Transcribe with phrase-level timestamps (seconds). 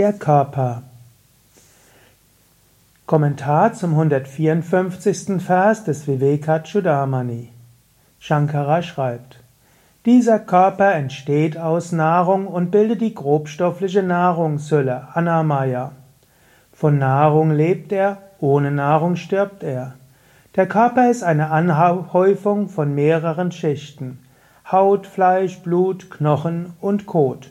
[0.00, 0.82] Der Körper.
[3.04, 5.42] Kommentar zum 154.
[5.42, 7.50] Vers des Vivekachudamani.
[8.18, 9.40] Shankara schreibt,
[10.06, 15.92] dieser Körper entsteht aus Nahrung und bildet die grobstoffliche Nahrungshülle, Anamaya.
[16.72, 19.96] Von Nahrung lebt er, ohne Nahrung stirbt er.
[20.56, 24.18] Der Körper ist eine Anhäufung von mehreren Schichten.
[24.72, 27.50] Haut, Fleisch, Blut, Knochen und Kot.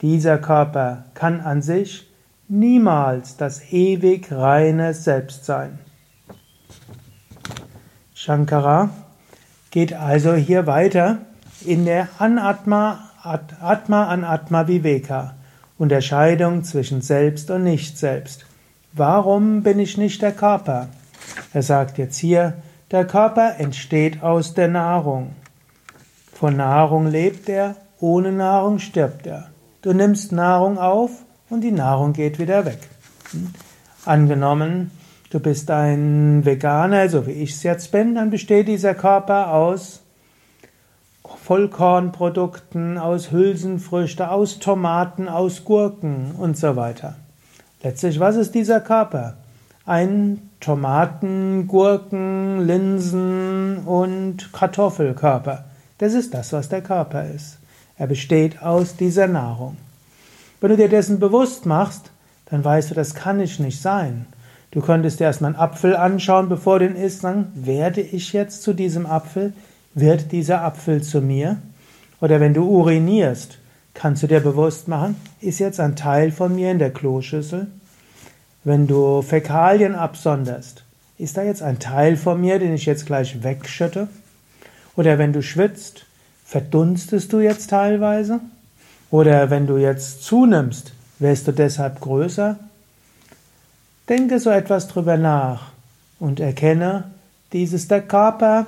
[0.00, 2.08] Dieser Körper kann an sich
[2.46, 5.80] niemals das ewig reine Selbst sein.
[8.14, 8.90] Shankara
[9.70, 11.18] geht also hier weiter
[11.64, 15.34] in der Anatma, Atma an Atma Viveka,
[15.78, 18.46] Unterscheidung zwischen Selbst und Nicht-Selbst.
[18.92, 20.88] Warum bin ich nicht der Körper?
[21.52, 22.54] Er sagt jetzt hier,
[22.90, 25.34] der Körper entsteht aus der Nahrung.
[26.32, 29.50] Von Nahrung lebt er, ohne Nahrung stirbt er.
[29.80, 31.10] Du nimmst Nahrung auf
[31.50, 32.80] und die Nahrung geht wieder weg.
[33.30, 33.52] Hm?
[34.04, 34.90] Angenommen,
[35.30, 40.02] du bist ein Veganer, so wie ich es jetzt bin, dann besteht dieser Körper aus
[41.44, 47.16] Vollkornprodukten, aus Hülsenfrüchte, aus Tomaten, aus Gurken und so weiter.
[47.82, 49.36] Letztlich, was ist dieser Körper?
[49.86, 55.64] Ein Tomaten, Gurken, Linsen und Kartoffelkörper.
[55.98, 57.58] Das ist das, was der Körper ist.
[57.98, 59.76] Er besteht aus dieser Nahrung.
[60.60, 62.10] Wenn du dir dessen bewusst machst,
[62.46, 64.26] dann weißt du, das kann ich nicht sein.
[64.70, 68.62] Du könntest dir erstmal einen Apfel anschauen, bevor du ihn isst, sagen, werde ich jetzt
[68.62, 69.52] zu diesem Apfel?
[69.94, 71.58] Wird dieser Apfel zu mir?
[72.20, 73.58] Oder wenn du urinierst,
[73.94, 77.68] kannst du dir bewusst machen, ist jetzt ein Teil von mir in der Kloschüssel?
[78.62, 80.84] Wenn du Fäkalien absonderst,
[81.16, 84.08] ist da jetzt ein Teil von mir, den ich jetzt gleich wegschütte?
[84.96, 86.06] Oder wenn du schwitzt,
[86.48, 88.40] verdunstest du jetzt teilweise?
[89.10, 92.56] Oder wenn du jetzt zunimmst, wirst du deshalb größer?
[94.08, 95.72] Denke so etwas drüber nach
[96.18, 97.04] und erkenne,
[97.52, 98.64] dies ist der Körper.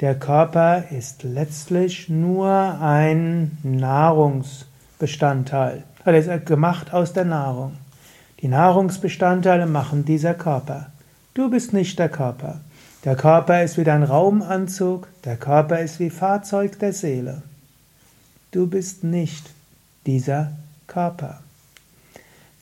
[0.00, 5.84] Der Körper ist letztlich nur ein Nahrungsbestandteil.
[6.04, 7.78] Er ist gemacht aus der Nahrung.
[8.40, 10.88] Die Nahrungsbestandteile machen dieser Körper.
[11.32, 12.60] Du bist nicht der Körper.
[13.04, 17.42] Der Körper ist wie dein Raumanzug, der Körper ist wie Fahrzeug der Seele.
[18.52, 19.50] Du bist nicht
[20.06, 20.52] dieser
[20.86, 21.40] Körper.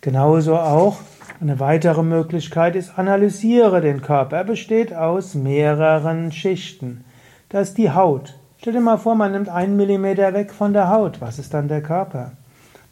[0.00, 0.96] Genauso auch
[1.42, 4.38] eine weitere Möglichkeit ist, analysiere den Körper.
[4.38, 7.04] Er besteht aus mehreren Schichten.
[7.50, 8.34] Da ist die Haut.
[8.60, 11.20] Stell dir mal vor, man nimmt einen Millimeter weg von der Haut.
[11.20, 12.32] Was ist dann der Körper?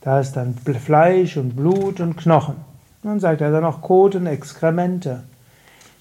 [0.03, 2.57] Da ist dann Fleisch und Blut und Knochen.
[3.03, 5.23] Nun sagt er dann noch Kot und Exkremente.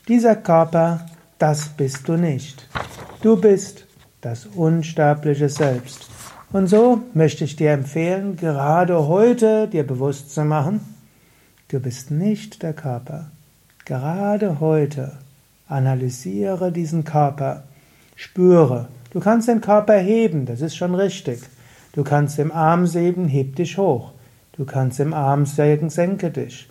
[0.07, 1.01] Dieser Körper,
[1.39, 2.67] das bist du nicht.
[3.21, 3.85] Du bist
[4.21, 6.09] das unsterbliche Selbst.
[6.51, 10.79] Und so möchte ich dir empfehlen, gerade heute dir bewusst zu machen,
[11.67, 13.31] du bist nicht der Körper.
[13.85, 15.17] Gerade heute
[15.67, 17.63] analysiere diesen Körper,
[18.15, 18.87] spüre.
[19.11, 21.41] Du kannst den Körper heben, das ist schon richtig.
[21.93, 24.11] Du kannst im Arm heben, heb dich hoch.
[24.53, 26.69] Du kannst im Arm senken, senke dich.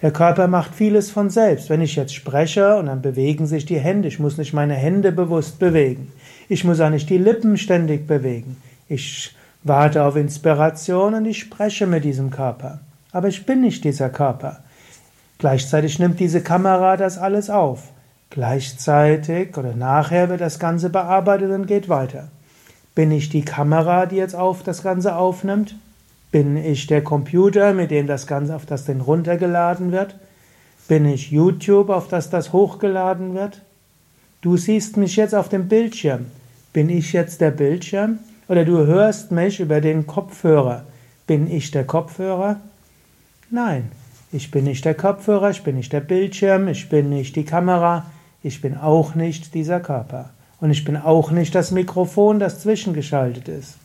[0.00, 1.70] Der Körper macht vieles von selbst.
[1.70, 5.12] Wenn ich jetzt spreche und dann bewegen sich die Hände, ich muss nicht meine Hände
[5.12, 6.10] bewusst bewegen.
[6.48, 8.56] Ich muss auch nicht die Lippen ständig bewegen.
[8.88, 12.80] Ich warte auf Inspiration und ich spreche mit diesem Körper.
[13.12, 14.64] Aber ich bin nicht dieser Körper.
[15.38, 17.90] Gleichzeitig nimmt diese Kamera das alles auf.
[18.30, 22.28] Gleichzeitig oder nachher wird das Ganze bearbeitet und geht weiter.
[22.94, 25.74] Bin ich die Kamera, die jetzt auf das Ganze aufnimmt?
[26.32, 30.16] Bin ich der Computer, mit dem das Ganze auf das Ding runtergeladen wird?
[30.88, 33.60] Bin ich YouTube, auf das das hochgeladen wird?
[34.40, 36.26] Du siehst mich jetzt auf dem Bildschirm.
[36.72, 38.18] Bin ich jetzt der Bildschirm?
[38.48, 40.84] Oder du hörst mich über den Kopfhörer.
[41.26, 42.56] Bin ich der Kopfhörer?
[43.50, 43.92] Nein,
[44.32, 48.06] ich bin nicht der Kopfhörer, ich bin nicht der Bildschirm, ich bin nicht die Kamera,
[48.42, 50.30] ich bin auch nicht dieser Körper.
[50.60, 53.76] Und ich bin auch nicht das Mikrofon, das zwischengeschaltet ist.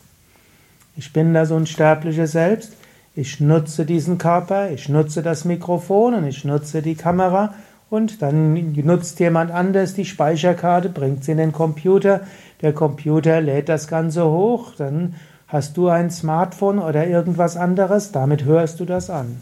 [0.98, 2.72] Ich bin das unsterbliche Selbst.
[3.14, 7.54] Ich nutze diesen Körper, ich nutze das Mikrofon und ich nutze die Kamera
[7.88, 12.22] und dann nutzt jemand anders die Speicherkarte, bringt sie in den Computer,
[12.62, 15.14] der Computer lädt das Ganze hoch, dann
[15.46, 19.40] hast du ein Smartphone oder irgendwas anderes, damit hörst du das an.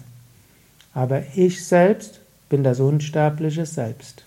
[0.92, 2.20] Aber ich selbst
[2.50, 4.24] bin das unsterbliche Selbst.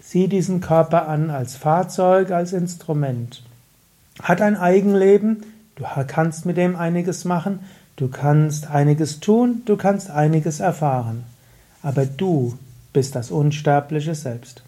[0.00, 3.44] Sieh diesen Körper an als Fahrzeug, als Instrument.
[4.20, 5.44] Hat ein Eigenleben,
[5.82, 7.60] du kannst mit dem einiges machen,
[7.96, 11.24] du kannst einiges tun, du kannst einiges erfahren.
[11.82, 12.58] Aber du
[12.92, 14.62] bist das unsterbliche Selbst.